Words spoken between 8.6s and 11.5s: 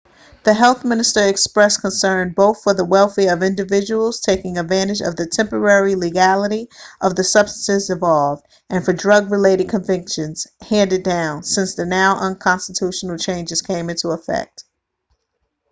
and for drug-related convictions handed down